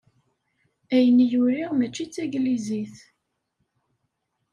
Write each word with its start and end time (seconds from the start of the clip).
Ayen 0.95 1.23
i 1.23 1.25
yuriɣ 1.31 1.71
mačči 1.75 2.05
d 2.07 2.11
taglizit. 2.13 2.95